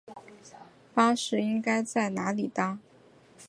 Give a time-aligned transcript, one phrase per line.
[0.95, 2.79] 巴士应该在哪里搭？